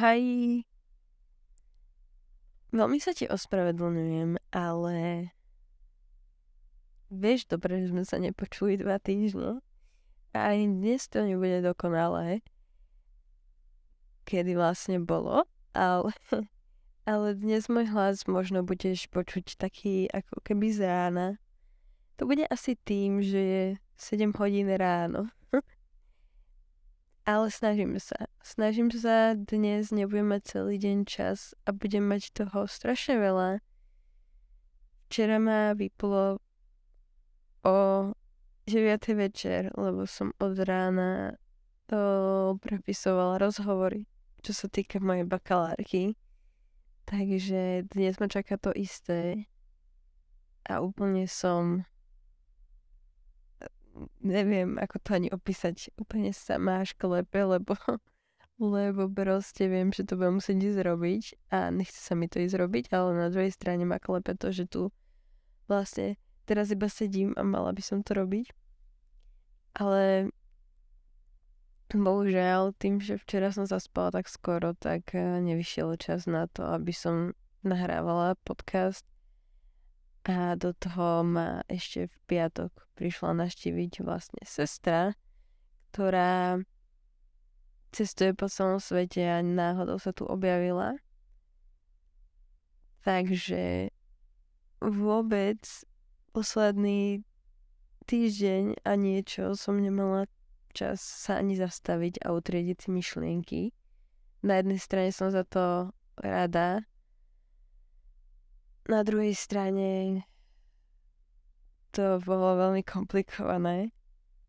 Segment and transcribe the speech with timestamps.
[0.00, 0.24] Haj.
[2.72, 5.28] Veľmi sa ti ospravedlňujem, ale
[7.12, 9.60] vieš dobre, že sme sa nepočuli dva týždne.
[10.32, 12.40] A ani dnes to nebude dokonalé,
[14.24, 15.44] kedy vlastne bolo,
[15.76, 16.16] ale,
[17.04, 21.36] ale dnes môj hlas možno budeš počuť taký ako keby z rána.
[22.16, 23.64] To bude asi tým, že je
[24.00, 25.28] 7 hodín ráno.
[27.28, 28.28] Ale snažím sa.
[28.40, 33.60] Snažím sa, dnes nebudem mať celý deň čas a budem mať toho strašne veľa.
[35.10, 36.40] Včera ma vyplo
[37.66, 37.76] o
[38.64, 39.18] 9.
[39.18, 41.36] večer, lebo som od rána
[41.90, 42.00] to
[42.62, 44.06] prepisovala rozhovory,
[44.46, 46.14] čo sa týka mojej bakalárky.
[47.10, 49.50] Takže dnes ma čaká to isté
[50.70, 51.82] a úplne som
[54.22, 57.74] neviem, ako to ani opísať úplne sama šklepe, lebo,
[58.58, 62.56] lebo proste viem, že to budem musieť ísť robiť a nechce sa mi to ísť
[62.56, 64.94] robiť, ale na druhej strane ma klepe to, že tu
[65.70, 68.50] vlastne teraz iba sedím a mala by som to robiť.
[69.78, 70.34] Ale
[71.94, 76.94] bohužiaľ, tým, že včera som zaspala tak skoro, tak eh, nevyšiel čas na to, aby
[76.94, 77.34] som
[77.66, 79.04] nahrávala podcast
[80.24, 85.16] a do toho ma ešte v piatok prišla naštíviť vlastne sestra,
[85.92, 86.60] ktorá
[87.90, 91.00] cestuje po celom svete a náhodou sa tu objavila.
[93.00, 93.88] Takže
[94.84, 95.64] vôbec
[96.36, 97.24] posledný
[98.04, 100.28] týždeň a niečo som nemala
[100.76, 103.60] čas sa ani zastaviť a utriediť si myšlienky.
[104.44, 105.90] Na jednej strane som za to
[106.20, 106.84] rada,
[108.88, 110.22] na druhej strane
[111.90, 113.90] to bolo veľmi komplikované,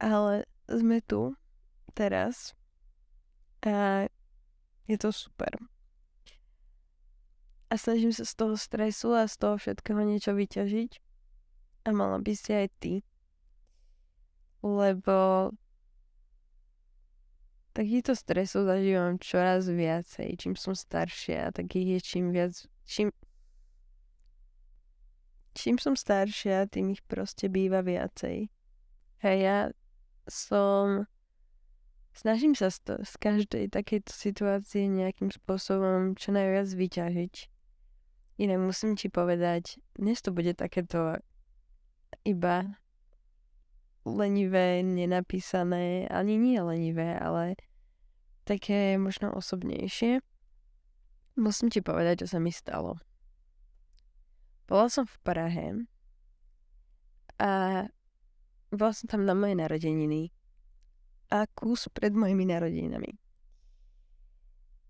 [0.00, 1.36] ale sme tu
[1.92, 2.56] teraz
[3.62, 4.08] a
[4.86, 5.50] je to super.
[7.66, 10.92] A snažím sa z toho stresu a z toho všetkého niečo vyťažiť.
[11.86, 12.94] A mala by si aj ty.
[14.62, 15.50] Lebo
[17.74, 20.38] takýchto stresov zažívam čoraz viacej.
[20.38, 22.54] Čím som staršia, takých je čím viac,
[22.86, 23.10] čím
[25.56, 28.52] čím som staršia, tým ich proste býva viacej.
[29.24, 29.58] A ja
[30.28, 31.08] som...
[32.16, 37.34] Snažím sa z, to, z každej takejto situácie nejakým spôsobom čo najviac vyťažiť.
[38.40, 41.20] Inak musím ti povedať, dnes to bude takéto
[42.24, 42.76] iba
[44.08, 47.60] lenivé, nenapísané, ani nie lenivé, ale
[48.48, 50.22] také možno osobnejšie.
[51.36, 52.96] Musím ti povedať, čo sa mi stalo.
[54.66, 55.66] Bola som v Prahe
[57.38, 57.50] a
[58.74, 60.34] bola som tam na moje narodeniny
[61.30, 63.14] a kus pred mojimi narodeninami.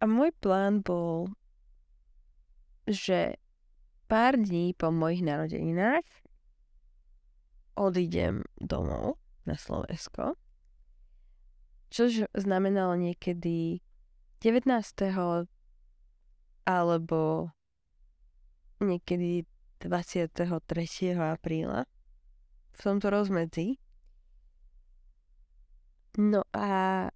[0.00, 1.28] A môj plán bol,
[2.88, 3.36] že
[4.08, 6.06] pár dní po mojich narodeninách
[7.76, 10.32] odídem domov na Slovensko,
[11.92, 13.84] čož znamenalo niekedy
[14.40, 15.44] 19.
[16.64, 17.50] alebo
[18.78, 19.44] niekedy
[19.80, 20.34] 23.
[21.16, 21.86] apríla
[22.74, 23.78] v tomto rozmedzi.
[26.18, 27.06] No a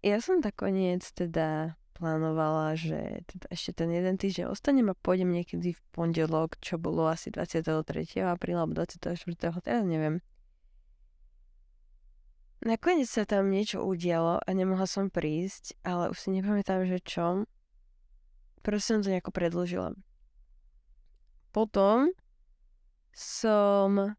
[0.00, 5.72] ja som nakoniec teda plánovala, že teda ešte ten jeden týždeň ostanem a pôjdem niekedy
[5.72, 7.80] v pondelok, čo bolo asi 23.
[8.26, 9.16] apríla alebo 24.
[9.62, 10.20] teraz neviem.
[12.64, 17.44] Nakoniec sa tam niečo udialo a nemohla som prísť, ale už si nepamätám, že čo.
[18.64, 19.92] Proste som to nejako predlžila.
[21.54, 22.10] Potom
[23.14, 24.18] som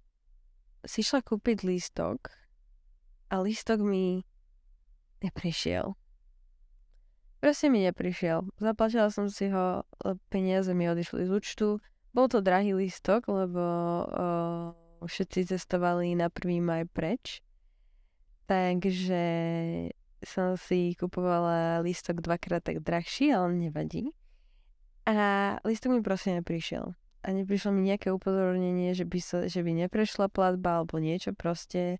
[0.87, 2.31] si šla kúpiť lístok
[3.27, 4.23] a lístok mi
[5.19, 5.99] neprišiel.
[7.43, 8.47] Proste mi neprišiel.
[8.55, 9.83] Zaplatila som si ho,
[10.31, 11.67] peniaze mi odišli z účtu.
[12.15, 17.43] Bol to drahý lístok, lebo o, všetci cestovali na prvý maj preč.
[18.47, 19.25] Takže
[20.23, 24.15] som si kupovala lístok dvakrát tak drahší, ale nevadí.
[25.03, 29.73] A lístok mi proste neprišiel a neprišlo mi nejaké upozornenie, že by, sa, že by
[29.89, 31.97] neprešla platba alebo niečo proste.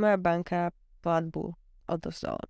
[0.00, 0.72] Moja banka
[1.04, 1.52] platbu
[1.84, 2.40] odozdala.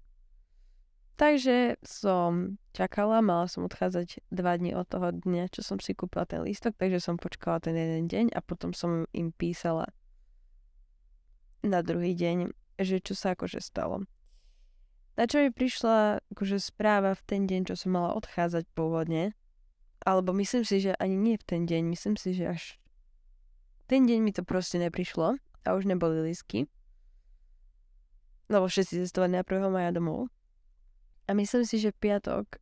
[1.18, 6.24] Takže som čakala, mala som odchádzať dva dní od toho dňa, čo som si kúpila
[6.24, 9.90] ten lístok, takže som počkala ten jeden deň a potom som im písala
[11.62, 14.06] na druhý deň, že čo sa akože stalo.
[15.18, 19.36] Na čo mi prišla akože správa v ten deň, čo som mala odchádzať pôvodne,
[20.02, 22.62] alebo myslím si, že ani nie v ten deň, myslím si, že až
[23.86, 26.66] ten deň mi to proste neprišlo a už neboli lísky.
[28.50, 29.70] Lebo všetci cestovali na 1.
[29.70, 30.28] maja domov.
[31.30, 32.58] A myslím si, že v piatok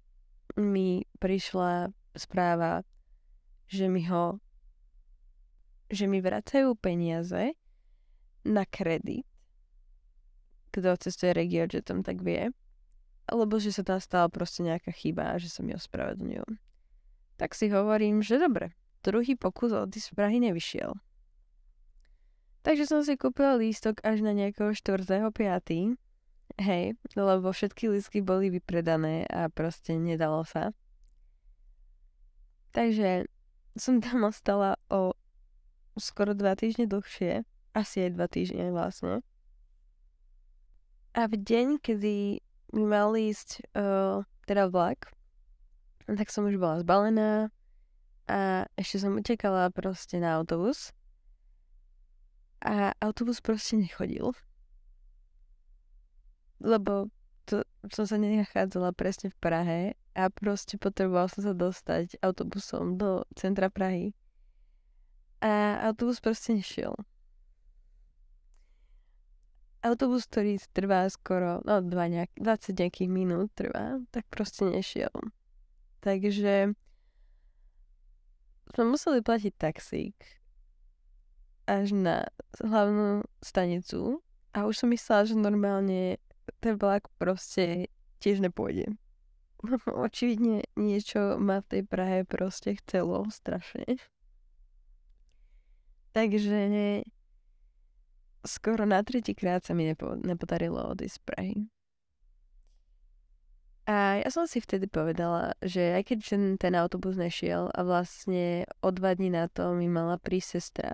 [0.60, 2.84] mi prišla správa,
[3.70, 4.38] že mi ho
[5.90, 7.58] že mi vracajú peniaze
[8.46, 9.26] na kredit.
[10.70, 11.34] Kto cestuje
[11.82, 12.54] tam tak vie.
[13.26, 16.69] Alebo že sa tam stala proste nejaká chyba a že sa mi ospravedlňujú.
[17.40, 20.92] Tak si hovorím, že dobre, druhý pokus od z Prahy nevyšiel.
[22.60, 25.96] Takže som si kúpila lístok až na nejakého 4.5.
[26.60, 30.76] Hej, lebo všetky lístky boli vypredané a proste nedalo sa.
[32.76, 33.24] Takže
[33.72, 35.16] som tam ostala o
[35.96, 39.24] skoro dva týždne dlhšie, asi aj dva týždne vlastne.
[41.16, 42.44] A v deň, kedy
[42.76, 45.10] mi mal ísť uh, teda vlak,
[46.16, 47.50] tak som už bola zbalená
[48.30, 50.94] a ešte som utekala proste na autobus.
[52.62, 54.30] A autobus proste nechodil.
[56.62, 57.10] Lebo
[57.48, 59.80] to, som sa nenachádzala presne v Prahe
[60.14, 64.14] a proste potreboval som sa dostať autobusom do centra Prahy.
[65.42, 66.94] A autobus proste nešiel.
[69.80, 75.10] Autobus, ktorý trvá skoro, no dva nejak, 20 nejakých minút trvá, tak proste nešiel.
[76.00, 76.72] Takže
[78.72, 80.16] sme museli platiť taxík
[81.68, 82.26] až na
[82.58, 86.18] hlavnú stanicu a už som myslela, že normálne
[86.58, 87.86] ten vlak proste
[88.18, 88.90] tiež nepôjde.
[89.86, 94.00] Očividne niečo ma v tej Prahe proste chcelo strašne.
[96.10, 97.06] Takže
[98.42, 101.56] skoro na tretíkrát sa mi nepo, nepodarilo odísť z Prahy.
[103.88, 108.68] A ja som si vtedy povedala, že aj keď ten, ten autobus nešiel a vlastne
[108.84, 110.90] o dva dní na to mi mala prísť sestra.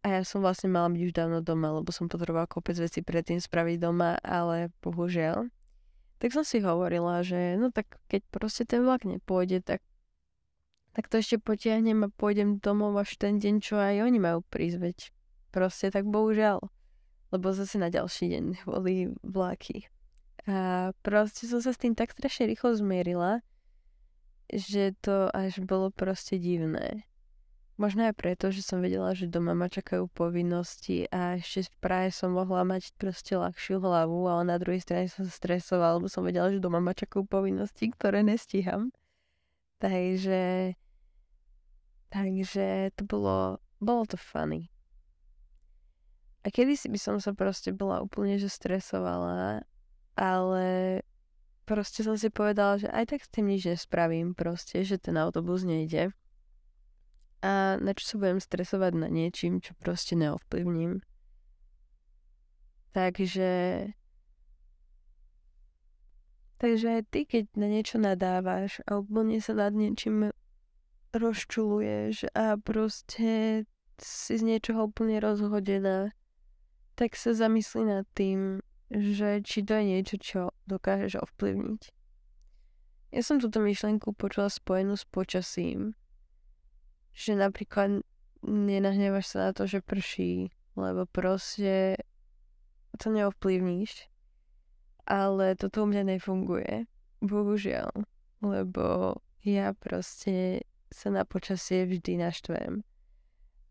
[0.00, 3.36] A ja som vlastne mala byť už dávno doma, lebo som potrebovala kopec veci predtým
[3.36, 5.52] spraviť doma, ale bohužiaľ.
[6.20, 9.84] Tak som si hovorila, že no tak keď proste ten vlak nepôjde, tak
[10.90, 14.76] tak to ešte potiahnem a pôjdem domov až ten deň, čo aj oni majú prísť,
[14.82, 14.98] veď
[15.54, 16.66] proste tak bohužiaľ.
[17.30, 19.86] Lebo zase na ďalší deň boli vlaky.
[20.48, 23.44] A proste som sa s tým tak strašne rýchlo zmierila,
[24.48, 27.04] že to až bolo proste divné.
[27.80, 32.08] Možno aj preto, že som vedela, že doma ma čakajú povinnosti a ešte v Prahe
[32.12, 36.20] som mohla mať proste ľahšiu hlavu, ale na druhej strane som sa stresovala, lebo som
[36.20, 38.92] vedela, že doma ma čakajú povinnosti, ktoré nestíham.
[39.80, 40.76] Takže,
[42.12, 44.68] takže to bolo, bolo to funny.
[46.44, 49.64] A kedy si by som sa proste bola úplne, že stresovala,
[50.18, 51.00] ale
[51.66, 55.62] proste som si povedala, že aj tak s tým nič nespravím proste, že ten autobus
[55.62, 56.10] nejde.
[57.40, 61.00] A na čo sa budem stresovať na niečím, čo proste neovplyvním.
[62.90, 63.50] Takže
[66.60, 70.28] Takže aj ty, keď na niečo nadávaš a úplne sa nad niečím
[71.16, 73.64] rozčuluješ a proste
[73.96, 76.12] si z niečoho úplne rozhodená,
[77.00, 78.60] tak sa zamysli nad tým,
[78.90, 81.82] že či to je niečo, čo dokážeš ovplyvniť.
[83.10, 85.98] Ja som túto myšlenku počula spojenú s počasím,
[87.10, 88.06] že napríklad
[88.46, 91.98] nenahnevaš sa na to, že prší, lebo proste
[92.98, 94.10] to neovplyvníš
[95.10, 96.86] ale toto u mňa nefunguje.
[97.18, 97.90] Bohužiaľ.
[98.46, 100.62] Lebo ja proste
[100.94, 102.86] sa na počasie vždy naštvem.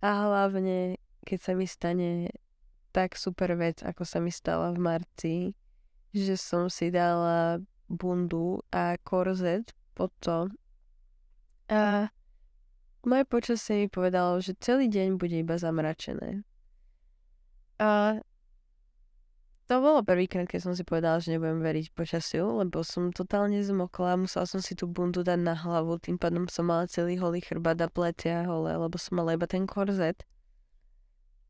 [0.03, 2.35] A hlavne, keď sa mi stane
[2.99, 5.35] tak super vec, ako sa mi stala v marci,
[6.11, 10.51] že som si dala bundu a korzet pod to.
[11.71, 12.11] A
[13.07, 16.43] moje počasie mi povedalo, že celý deň bude iba zamračené.
[17.79, 18.19] A
[19.71, 24.19] to bolo prvýkrát, keď som si povedala, že nebudem veriť počasiu, lebo som totálne zmokla,
[24.19, 27.79] musela som si tú bundu dať na hlavu, tým pádom som mala celý holý chrbát
[27.79, 30.27] a pletia hole, lebo som mala iba ten korzet.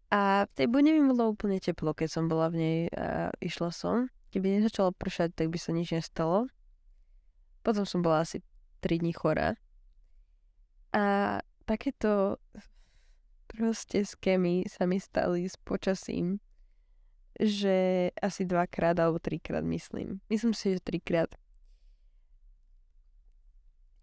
[0.10, 3.70] A v tej bunde mi bolo úplne teplo, keď som bola v nej a išla
[3.70, 4.10] som.
[4.34, 6.50] Keby nezačalo pršať, tak by sa nič nestalo.
[7.62, 8.42] Potom som bola asi
[8.82, 9.54] 3 dní chorá.
[10.90, 11.38] A
[11.70, 12.42] takéto
[13.46, 16.42] proste skémy sa mi stali s počasím
[17.40, 20.20] že asi dvakrát alebo trikrát myslím.
[20.28, 21.32] Myslím si, že trikrát.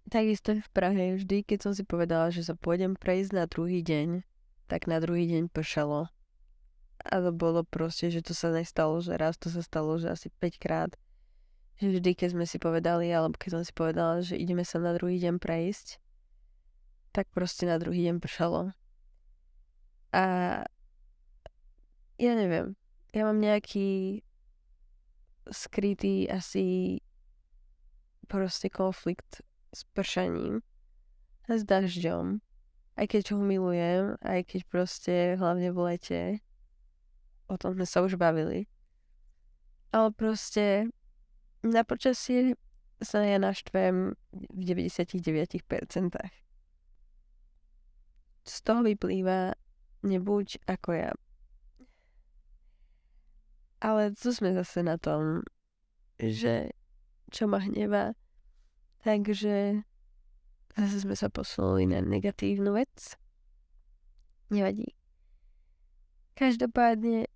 [0.09, 4.25] Takisto v Prahe vždy, keď som si povedala, že sa pôjdem prejsť na druhý deň,
[4.67, 6.11] tak na druhý deň pršalo.
[7.07, 10.29] A to bolo proste, že to sa nestalo, že raz to sa stalo, že asi
[10.43, 10.91] 5 krát.
[11.79, 14.97] Že vždy, keď sme si povedali, alebo keď som si povedala, že ideme sa na
[14.97, 16.03] druhý deň prejsť,
[17.15, 18.73] tak proste na druhý deň pršalo.
[20.17, 20.25] A
[22.17, 22.73] ja neviem,
[23.13, 24.25] ja mám nejaký
[25.53, 26.99] skrytý asi
[28.27, 30.65] proste konflikt s pršaním
[31.47, 32.41] a s dažďom.
[32.97, 36.21] Aj keď ho milujem, aj keď proste hlavne v lete,
[37.47, 38.65] o tom sme sa už bavili.
[39.93, 40.89] Ale proste
[41.61, 42.57] na počasie
[43.05, 44.97] sa ja naštvem v 99%.
[48.47, 49.53] Z toho vyplýva
[50.01, 51.13] nebuď ako ja.
[53.85, 55.45] Ale tu sme zase na tom,
[56.17, 56.73] že
[57.29, 58.17] čo ma hnevá,
[59.05, 59.85] takže
[60.77, 63.17] zase sme sa posunuli na negatívnu vec.
[64.53, 64.93] Nevadí.
[66.37, 67.27] Každopádne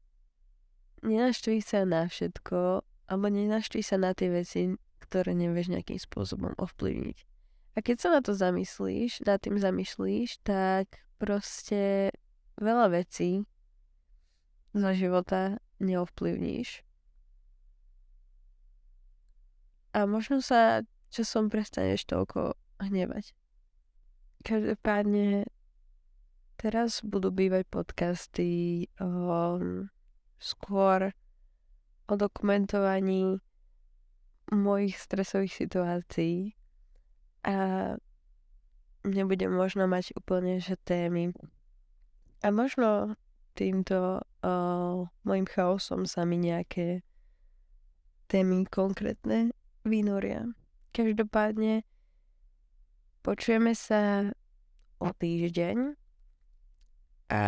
[1.00, 7.18] nenaštví sa na všetko, alebo nenaštví sa na tie veci, ktoré nevieš nejakým spôsobom ovplyvniť.
[7.74, 12.12] A keď sa na to zamyslíš, nad tým zamyslíš, tak proste
[12.60, 13.48] veľa vecí
[14.76, 16.84] zo života neovplyvníš.
[19.96, 23.36] A možno sa časom prestaneš toľko hnevať.
[24.40, 25.44] Každopádne
[26.56, 29.92] teraz budú bývať podcasty um,
[30.40, 31.12] skôr
[32.08, 33.38] o dokumentovaní
[34.50, 36.56] mojich stresových situácií
[37.46, 37.56] a
[39.04, 41.32] nebudem možno mať úplne že témy.
[42.40, 43.16] A možno
[43.52, 47.04] týmto uh, mojim chaosom sa mi nejaké
[48.28, 49.52] témy konkrétne
[49.84, 50.48] vynoria.
[50.96, 51.84] Každopádne
[53.20, 54.32] počujeme sa
[55.00, 55.96] o týždeň
[57.30, 57.42] a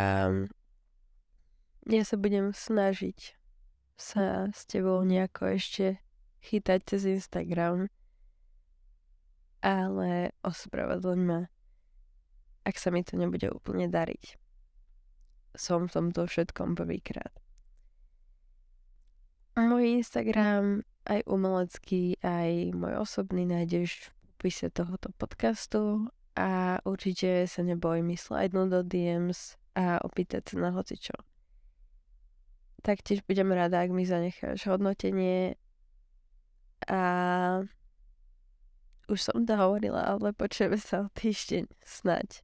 [1.91, 3.35] ja sa budem snažiť
[3.99, 5.99] sa s tebou nejako ešte
[6.43, 7.91] chytať cez Instagram.
[9.63, 11.41] Ale ospravedlň ma,
[12.67, 14.39] ak sa mi to nebude úplne dariť.
[15.55, 17.31] Som v tomto všetkom prvýkrát.
[19.55, 24.11] Môj Instagram, aj umelecký, aj môj osobný nájdeš
[24.43, 30.75] popise tohoto podcastu a určite sa neboj mi slajdnúť do DMs a opýtať sa na
[30.75, 31.15] hocičo.
[32.83, 35.55] Taktiež budem rada, ak mi zanecháš hodnotenie
[36.91, 37.03] a
[39.07, 42.43] už som to hovorila, ale počujeme sa o týždeň snať.